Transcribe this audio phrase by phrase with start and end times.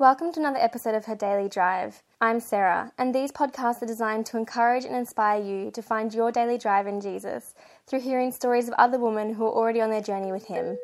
[0.00, 2.02] Welcome to another episode of Her Daily Drive.
[2.22, 6.32] I'm Sarah, and these podcasts are designed to encourage and inspire you to find your
[6.32, 7.54] daily drive in Jesus
[7.86, 10.78] through hearing stories of other women who are already on their journey with Him.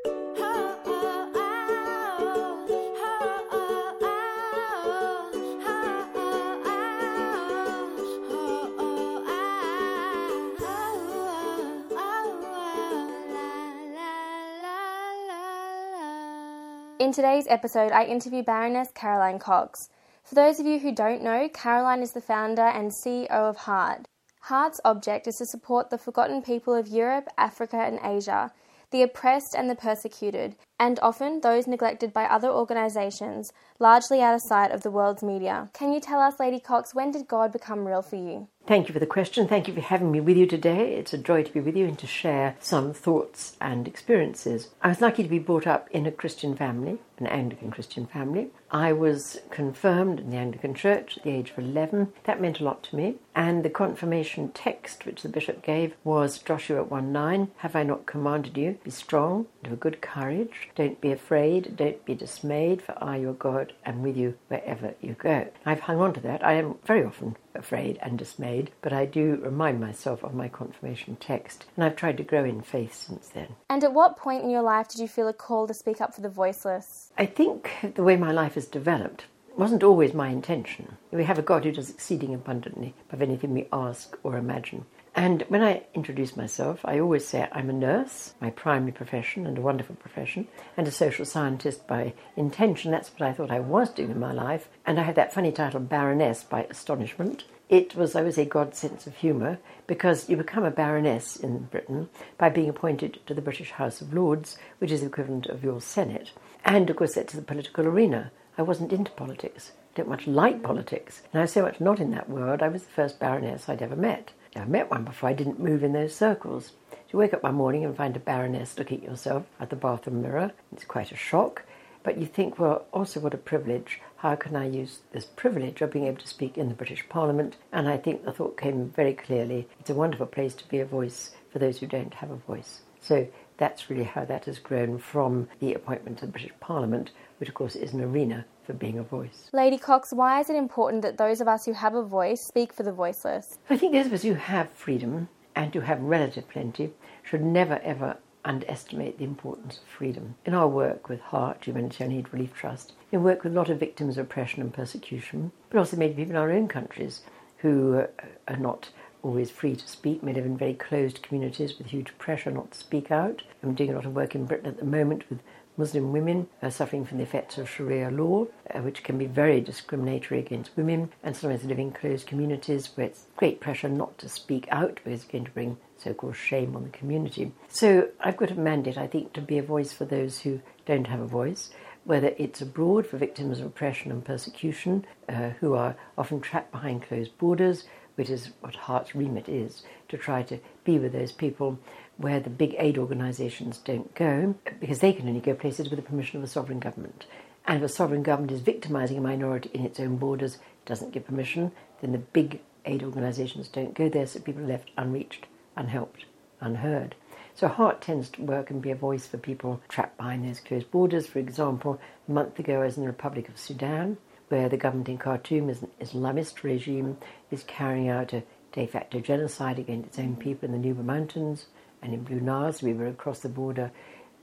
[16.98, 19.90] In today's episode, I interview Baroness Caroline Cox.
[20.24, 24.06] For those of you who don't know, Caroline is the founder and CEO of Heart.
[24.40, 28.50] Heart's object is to support the forgotten people of Europe, Africa, and Asia,
[28.92, 34.40] the oppressed and the persecuted, and often those neglected by other organisations, largely out of
[34.48, 35.68] sight of the world's media.
[35.74, 38.48] Can you tell us, Lady Cox, when did God become real for you?
[38.66, 39.46] Thank you for the question.
[39.46, 40.96] Thank you for having me with you today.
[40.96, 44.70] It's a joy to be with you and to share some thoughts and experiences.
[44.82, 48.50] I was lucky to be brought up in a Christian family, an Anglican Christian family.
[48.70, 52.12] I was confirmed in the Anglican Church at the age of 11.
[52.24, 53.16] That meant a lot to me.
[53.34, 58.06] And the confirmation text which the bishop gave was Joshua 1 9 Have I not
[58.06, 58.78] commanded you?
[58.82, 60.70] Be strong and of good courage.
[60.74, 61.76] Don't be afraid.
[61.76, 65.48] Don't be dismayed, for I, your God, am with you wherever you go.
[65.64, 66.44] I've hung on to that.
[66.44, 71.16] I am very often afraid and dismayed, but I do remind myself of my confirmation
[71.16, 73.56] text, and I've tried to grow in faith since then.
[73.68, 76.14] And at what point in your life did you feel a call to speak up
[76.14, 77.05] for the voiceless?
[77.18, 79.24] I think the way my life has developed
[79.56, 80.96] wasn't always my intention.
[81.10, 84.84] We have a God who does exceeding abundantly above anything we ask or imagine.
[85.16, 89.56] And when I introduce myself, I always say I'm a nurse, my primary profession and
[89.56, 92.90] a wonderful profession, and a social scientist by intention.
[92.90, 94.68] That's what I thought I was doing in my life.
[94.84, 97.44] And I had that funny title, Baroness, by astonishment.
[97.70, 101.60] It was, I would say, God's sense of humour, because you become a baroness in
[101.64, 105.64] Britain by being appointed to the British House of Lords, which is the equivalent of
[105.64, 106.32] your Senate.
[106.62, 108.32] And of course, that's the political arena.
[108.58, 112.00] I wasn't into politics, I didn't much like politics, and I was so much not
[112.00, 114.32] in that world, I was the first baroness I'd ever met.
[114.56, 116.72] I met one before I didn't move in those circles.
[117.10, 120.22] You wake up one morning and find a baroness looking at yourself at the bathroom
[120.22, 120.52] mirror.
[120.72, 121.62] It's quite a shock.
[122.02, 124.00] But you think, well, also what a privilege.
[124.16, 127.56] How can I use this privilege of being able to speak in the British Parliament?
[127.72, 130.86] And I think the thought came very clearly it's a wonderful place to be a
[130.86, 132.82] voice for those who don't have a voice.
[133.00, 133.26] So
[133.58, 137.54] that's really how that has grown from the appointment to the British Parliament, which of
[137.54, 139.48] course is an arena for being a voice.
[139.52, 142.72] Lady Cox, why is it important that those of us who have a voice speak
[142.72, 143.58] for the voiceless?
[143.70, 147.78] I think those of us who have freedom and who have relative plenty should never
[147.82, 150.36] ever underestimate the importance of freedom.
[150.44, 153.80] In our work with Heart, Humanitarian Aid Relief Trust, we work with a lot of
[153.80, 157.22] victims of oppression and persecution, but also many people in our own countries
[157.58, 158.04] who
[158.46, 158.90] are not
[159.22, 162.78] always free to speak, may live in very closed communities with huge pressure not to
[162.78, 163.42] speak out.
[163.64, 165.40] I'm doing a lot of work in Britain at the moment with
[165.76, 169.60] Muslim women are suffering from the effects of Sharia law, uh, which can be very
[169.60, 174.28] discriminatory against women, and sometimes live in closed communities where it's great pressure not to
[174.28, 177.52] speak out because it's going to bring so called shame on the community.
[177.68, 181.06] So I've got a mandate, I think, to be a voice for those who don't
[181.08, 181.70] have a voice,
[182.04, 187.02] whether it's abroad for victims of oppression and persecution, uh, who are often trapped behind
[187.02, 191.78] closed borders, which is what Heart's remit is, to try to be with those people
[192.18, 196.08] where the big aid organisations don't go, because they can only go places with the
[196.08, 197.26] permission of a sovereign government.
[197.66, 201.26] And if a sovereign government is victimising a minority in its own borders, doesn't give
[201.26, 205.46] permission, then the big aid organisations don't go there, so people are left unreached,
[205.76, 206.24] unhelped,
[206.60, 207.16] unheard.
[207.54, 210.90] So Heart tends to work and be a voice for people trapped behind those closed
[210.90, 211.26] borders.
[211.26, 215.08] For example, a month ago I was in the Republic of Sudan, where the government
[215.08, 217.18] in Khartoum, is an Islamist regime,
[217.50, 221.66] is carrying out a de facto genocide against its own people in the Nuba Mountains
[222.06, 222.72] and in Blue.
[222.82, 223.90] We were across the border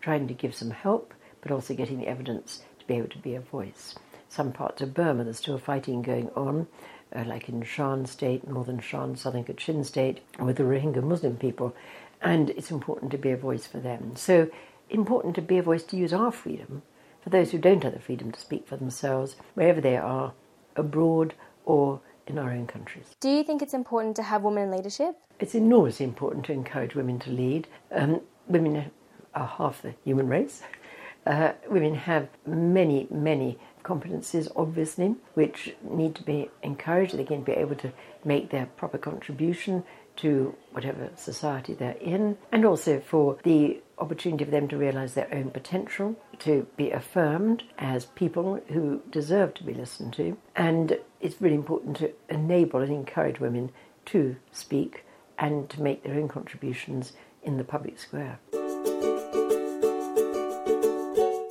[0.02, 3.36] trying to give some help, but also getting the evidence to be able to be
[3.36, 3.96] a voice.
[4.28, 6.68] Some parts of Burma, there's still fighting going on,
[7.16, 11.76] uh, like in Shan State, northern Shan, southern Kachin State, with the Rohingya Muslim people,
[12.22, 14.16] and it's important to be a voice for them.
[14.16, 14.50] So,
[14.90, 16.82] important to be a voice to use our freedom
[17.22, 20.34] for those who don't have the freedom to speak for themselves, wherever they are,
[20.76, 21.34] abroad
[21.64, 23.16] or in our own countries.
[23.20, 25.16] Do you think it's important to have women in leadership?
[25.40, 27.68] It's enormously important to encourage women to lead.
[27.92, 28.92] Um, women
[29.34, 30.62] are half the human race.
[31.26, 37.18] Uh, women have many, many competencies, obviously, which need to be encouraged.
[37.18, 37.92] They can be able to
[38.24, 39.84] make their proper contribution
[40.18, 45.34] to whatever society they're in, and also for the opportunity for them to realize their
[45.34, 50.38] own potential, to be affirmed as people who deserve to be listened to.
[50.56, 53.72] And it's really important to enable and encourage women
[54.08, 55.06] to speak
[55.38, 57.14] and to make their own contributions
[57.44, 58.40] in the public square.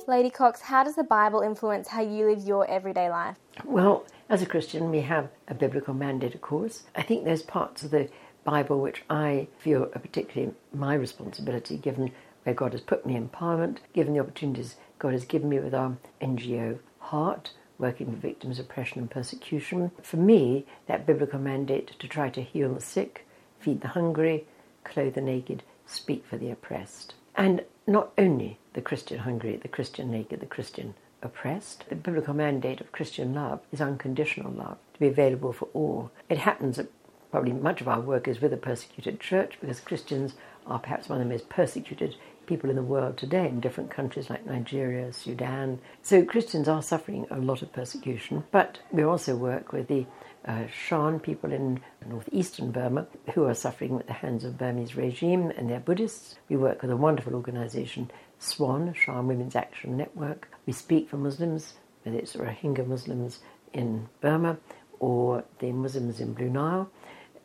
[0.05, 3.37] Lady Cox, how does the Bible influence how you live your everyday life?
[3.65, 6.83] Well, as a Christian, we have a biblical mandate, of course.
[6.95, 8.09] I think there's parts of the
[8.43, 12.11] Bible which I feel are particularly my responsibility, given
[12.43, 15.73] where God has put me in Parliament, given the opportunities God has given me with
[15.73, 19.91] our NGO Heart, working for victims of oppression and persecution.
[20.01, 23.25] For me, that biblical mandate to try to heal the sick,
[23.59, 24.45] feed the hungry,
[24.83, 27.15] clothe the naked, speak for the oppressed.
[27.35, 31.85] And not only the Christian hungry, the Christian naked, the Christian oppressed.
[31.89, 36.11] The biblical mandate of Christian love is unconditional love, to be available for all.
[36.29, 36.91] It happens that
[37.33, 40.35] probably much of our work is with a persecuted church because Christians
[40.67, 42.15] are perhaps one of the most persecuted
[42.45, 45.79] people in the world today in different countries like Nigeria, Sudan.
[46.03, 50.05] So Christians are suffering a lot of persecution, but we also work with the
[50.45, 55.51] uh, Shan people in northeastern Burma who are suffering at the hands of Burmese regime
[55.57, 56.35] and they're Buddhists.
[56.49, 60.49] We work with a wonderful organization, SWAN, Shan Women's Action Network.
[60.67, 63.39] We speak for Muslims, whether it's Rohingya Muslims
[63.73, 64.59] in Burma
[64.99, 66.91] or the Muslims in Blue Nile.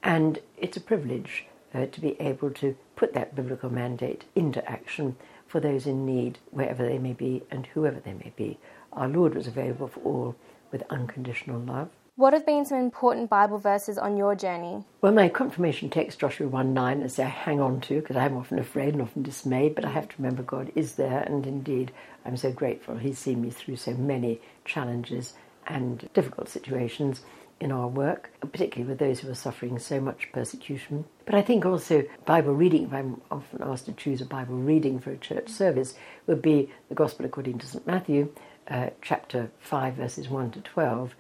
[0.02, 5.16] And it's a privilege uh, to be able to put that biblical mandate into action
[5.46, 8.58] for those in need, wherever they may be and whoever they may be.
[8.92, 10.36] Our Lord was available for all
[10.70, 11.88] with unconditional love.
[12.16, 14.84] What have been some important Bible verses on your journey?
[15.00, 18.58] Well, my confirmation text, Joshua 1 9, is I hang on to because I'm often
[18.58, 21.92] afraid and often dismayed, but I have to remember God is there, and indeed,
[22.24, 25.34] I'm so grateful He's seen me through so many challenges
[25.68, 27.22] and difficult situations
[27.60, 31.05] in our work, particularly with those who are suffering so much persecution.
[31.25, 35.00] But I think also Bible reading, if I'm often asked to choose a Bible reading
[35.00, 35.94] for a church service,
[36.26, 37.87] would be the Gospel according to St.
[37.87, 38.32] Matthew,
[38.69, 41.14] uh, chapter 5, verses 1 to 12,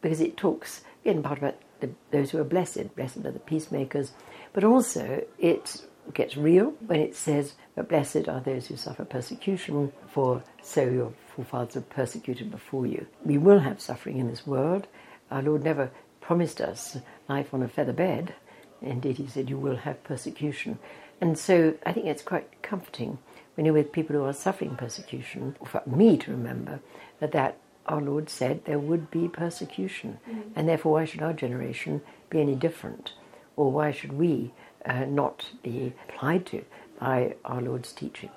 [0.00, 4.12] because it talks in part about the, those who are blessed, blessed are the peacemakers,
[4.52, 5.82] but also it
[6.14, 11.12] gets real when it says, But blessed are those who suffer persecution, for so your
[11.34, 13.06] forefathers were persecuted before you.
[13.24, 14.86] We will have suffering in this world.
[15.32, 15.90] Our Lord never
[16.20, 16.98] promised us
[17.28, 18.34] life on a feather bed.
[18.82, 20.78] Indeed, He said, You will have persecution.
[21.20, 23.18] And so I think it's quite comforting
[23.54, 26.80] when you're with people who are suffering persecution, for me to remember
[27.20, 30.18] that, that our Lord said there would be persecution.
[30.28, 30.40] Mm-hmm.
[30.56, 33.12] And therefore, why should our generation be any different?
[33.56, 34.52] Or why should we
[34.84, 36.64] uh, not be applied to
[36.98, 38.30] by our Lord's teaching?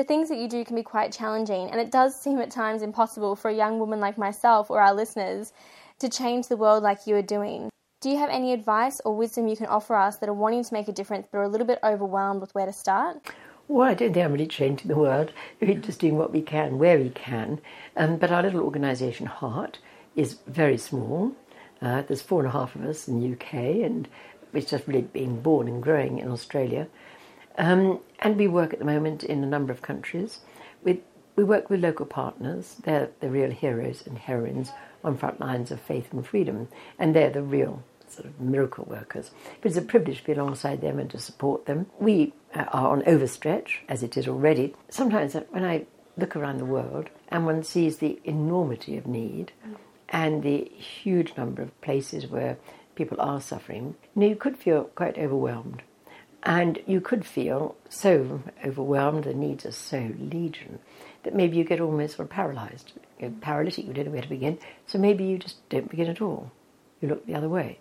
[0.00, 2.80] The things that you do can be quite challenging, and it does seem at times
[2.80, 5.52] impossible for a young woman like myself or our listeners
[5.98, 7.68] to change the world like you are doing.
[8.00, 10.72] Do you have any advice or wisdom you can offer us that are wanting to
[10.72, 13.18] make a difference but are a little bit overwhelmed with where to start?
[13.68, 15.32] Well, I don't think I'm really changing the world.
[15.60, 17.60] We're just doing what we can, where we can.
[17.94, 19.80] Um, but our little organisation, Heart,
[20.16, 21.32] is very small.
[21.82, 24.08] Uh, there's four and a half of us in the UK, and
[24.54, 26.88] it's just really being born and growing in Australia.
[27.60, 30.40] Um, and we work at the moment in a number of countries.
[30.82, 31.02] We,
[31.36, 32.76] we work with local partners.
[32.84, 34.70] They're the real heroes and heroines
[35.04, 36.68] on front lines of faith and freedom,
[36.98, 39.30] and they're the real sort of miracle workers.
[39.60, 41.84] But it's a privilege to be alongside them and to support them.
[41.98, 44.74] We uh, are on overstretch, as it is already.
[44.88, 45.84] Sometimes when I
[46.16, 49.52] look around the world and one sees the enormity of need
[50.08, 52.56] and the huge number of places where
[52.94, 55.82] people are suffering, you know, you could feel quite overwhelmed.
[56.42, 60.78] And you could feel so overwhelmed, the needs are so legion,
[61.22, 62.92] that maybe you get almost sort of paralyzed.
[63.18, 66.22] You're paralytic, you don't know where to begin, so maybe you just don't begin at
[66.22, 66.50] all.
[67.00, 67.78] You look the other way.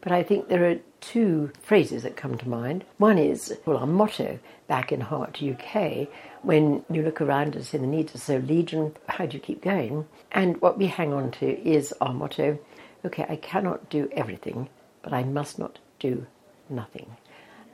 [0.00, 2.84] But I think there are two phrases that come to mind.
[2.98, 6.08] One is well, our motto back in Heart UK
[6.42, 9.62] when you look around and see the needs are so legion, how do you keep
[9.62, 10.06] going?
[10.32, 12.58] And what we hang on to is our motto
[13.04, 14.68] okay, I cannot do everything,
[15.02, 16.26] but I must not do
[16.68, 17.16] nothing.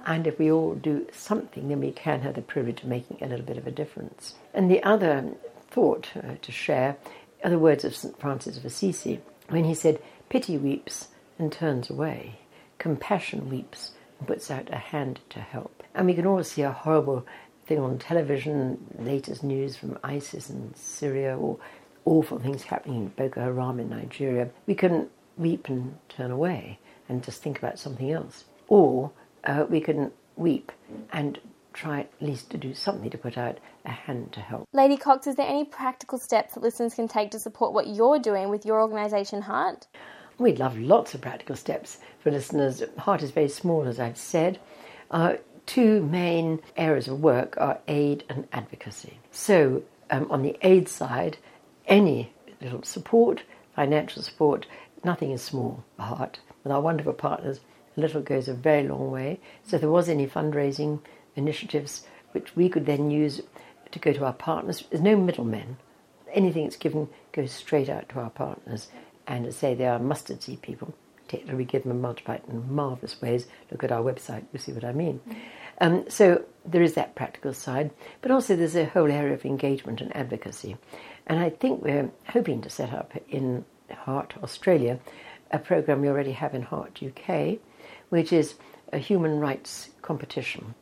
[0.06, 3.26] And if we all do something, then we can have the privilege of making a
[3.26, 4.34] little bit of a difference.
[4.54, 5.32] And the other
[5.70, 6.96] thought uh, to share
[7.44, 8.18] are the words of St.
[8.18, 12.40] Francis of Assisi when he said, Pity weeps and turns away.
[12.78, 15.82] Compassion weeps and puts out a hand to help.
[15.94, 17.26] And we can all see a horrible
[17.66, 21.58] thing on television, latest news from ISIS in Syria, or
[22.04, 24.48] awful things happening in Boko Haram in Nigeria.
[24.66, 26.78] We can weep and turn away
[27.08, 28.44] and just think about something else.
[28.68, 29.12] Or
[29.48, 30.70] uh, we can weep
[31.12, 31.40] and
[31.72, 34.68] try at least to do something to put out a hand to help.
[34.72, 38.18] Lady Cox, is there any practical steps that listeners can take to support what you're
[38.18, 39.86] doing with your organisation Heart?
[40.38, 42.82] We'd love lots of practical steps for listeners.
[42.98, 44.60] Heart is very small, as I've said.
[45.10, 45.34] Uh,
[45.66, 49.18] two main areas of work are aid and advocacy.
[49.30, 51.38] So, um, on the aid side,
[51.86, 53.42] any little support,
[53.74, 54.66] financial support,
[55.04, 56.40] nothing is small for Heart.
[56.64, 57.60] With our wonderful partners,
[57.98, 59.40] little goes a very long way.
[59.64, 61.00] So, if there was any fundraising
[61.36, 63.40] initiatives, which we could then use
[63.90, 64.84] to go to our partners.
[64.90, 65.78] There's no middlemen.
[66.32, 68.88] Anything that's given goes straight out to our partners.
[69.26, 70.94] And say they are mustard seed people,
[71.52, 73.46] we give them and multiply in marvellous ways.
[73.70, 75.20] Look at our website, you'll see what I mean.
[75.80, 77.90] Um, so there is that practical side,
[78.22, 80.76] but also there's a whole area of engagement and advocacy.
[81.26, 84.98] And I think we're hoping to set up in Heart Australia
[85.50, 87.58] a program we already have in Heart UK,
[88.08, 88.54] which is
[88.92, 90.74] a human rights competition.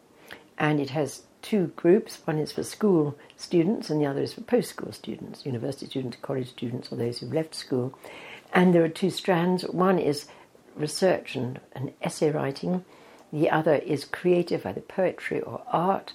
[0.59, 4.40] And it has two groups one is for school students, and the other is for
[4.42, 7.97] post school students, university students, college students, or those who've left school.
[8.52, 10.26] And there are two strands one is
[10.76, 12.85] research and, and essay writing,
[13.33, 16.12] the other is creative, either poetry or art,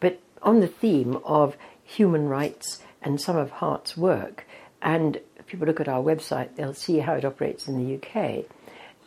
[0.00, 4.46] but on the theme of human rights and some of Hart's work.
[4.80, 8.44] And if people look at our website, they'll see how it operates in the UK.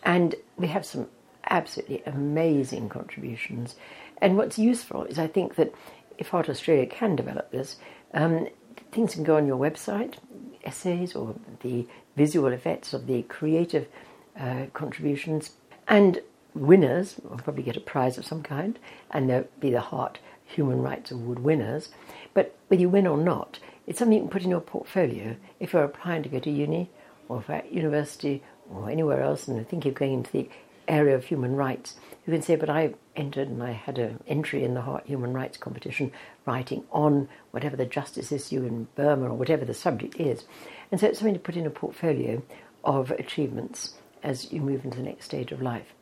[0.04, 1.08] And we have some
[1.50, 3.76] absolutely amazing contributions.
[4.22, 5.74] And what's useful is I think that
[6.18, 7.78] if Heart Australia can develop this,
[8.14, 8.48] um,
[8.92, 10.16] things can go on your website,
[10.64, 13.88] essays or the visual effects of the creative
[14.40, 15.52] uh, contributions.
[15.88, 16.22] And
[16.54, 18.80] winners will probably get a prize of some kind,
[19.12, 21.90] and they'll be the Heart Human Rights Award winners.
[22.34, 25.74] But whether you win or not, it's something you can put in your portfolio if
[25.74, 26.90] you're applying to go to uni
[27.30, 30.50] or university or anywhere else and I think you're going into the
[30.88, 31.96] area of human rights.
[32.26, 35.34] You can say, but I entered and I had an entry in the Heart Human
[35.34, 36.12] Rights competition
[36.46, 40.46] writing on whatever the justice issue in Burma or whatever the subject is.
[40.92, 42.42] And so it's something to put in a portfolio
[42.84, 45.94] of achievements as you move into the next stage of life.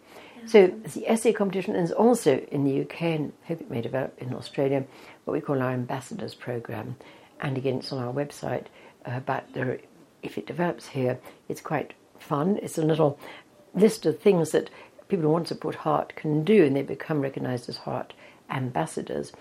[0.46, 4.22] So the essay competition is also in the UK and I hope it may develop
[4.22, 4.84] in Australia,
[5.24, 6.98] what we call our ambassadors program.
[7.40, 8.66] And again, it's on our website.
[9.06, 9.80] Uh, but there,
[10.22, 12.60] if it develops here, it's quite fun.
[12.62, 13.20] It's a little
[13.74, 14.70] list of things that
[15.08, 18.14] people who want to support heart can do, and they become recognised as heart
[18.50, 19.32] ambassadors.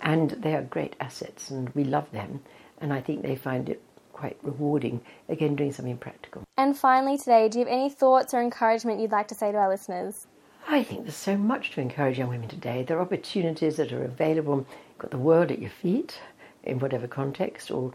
[0.00, 2.40] And they are great assets, and we love them.
[2.80, 6.42] And I think they find it quite rewarding, again, doing something practical.
[6.56, 9.58] And finally, today, do you have any thoughts or encouragement you'd like to say to
[9.58, 10.26] our listeners?
[10.66, 12.82] I think there's so much to encourage young women today.
[12.82, 14.58] There are opportunities that are available.
[14.58, 16.20] You've got the world at your feet,
[16.62, 17.92] in whatever context, or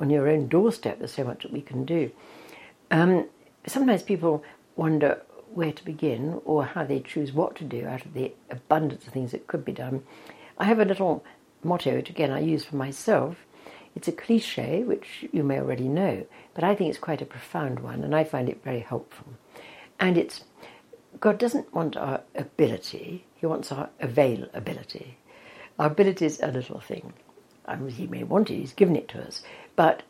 [0.00, 0.98] on your own doorstep.
[0.98, 2.10] There's so much that we can do.
[2.90, 3.26] Um,
[3.66, 4.44] sometimes people
[4.76, 9.06] wonder where to begin or how they choose what to do out of the abundance
[9.06, 10.02] of things that could be done.
[10.58, 11.24] I have a little
[11.62, 13.36] motto, which again I use for myself,
[13.94, 17.80] it's a cliche, which you may already know, but I think it's quite a profound
[17.80, 19.34] one, and I find it very helpful.
[20.00, 20.44] And it's
[21.20, 25.18] God doesn't want our ability, He wants our availability.
[25.78, 27.12] Our ability is a little thing.
[27.66, 29.42] I mean, he may want it, He's given it to us.
[29.76, 30.02] But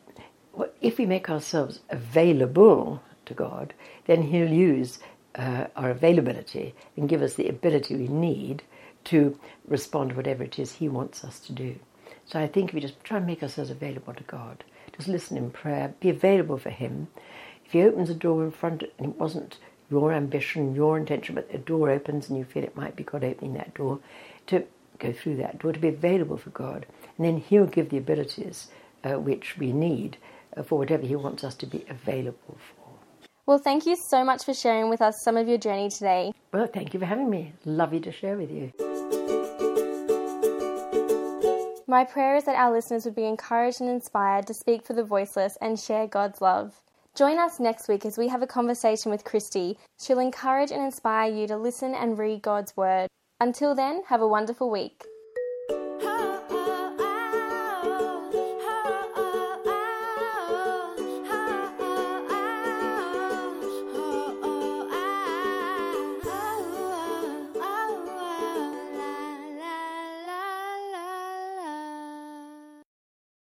[0.81, 3.73] if we make ourselves available to God,
[4.07, 4.99] then He'll use
[5.35, 8.63] uh, our availability and give us the ability we need
[9.05, 11.77] to respond to whatever it is He wants us to do.
[12.25, 14.63] So I think if we just try and make ourselves available to God,
[14.95, 17.07] just listen in prayer, be available for Him.
[17.65, 19.57] If He opens a door in front and it wasn't
[19.89, 23.23] your ambition, your intention, but the door opens and you feel it might be God
[23.23, 23.99] opening that door,
[24.47, 24.65] to
[24.99, 26.85] go through that door, to be available for God.
[27.17, 28.67] And then He'll give the abilities
[29.03, 30.17] uh, which we need
[30.57, 32.84] uh, for whatever He wants us to be available for.
[33.47, 36.31] Well, thank you so much for sharing with us some of your journey today.
[36.51, 37.53] Well, thank you for having me.
[37.63, 38.73] Lovely to share with you.
[41.85, 45.03] My prayer is that our listeners would be encouraged and inspired to speak for the
[45.03, 46.81] voiceless and share God's love.
[47.13, 49.77] Join us next week as we have a conversation with Christy.
[50.01, 53.09] She'll encourage and inspire you to listen and read God's Word.
[53.39, 55.05] Until then, have a wonderful week.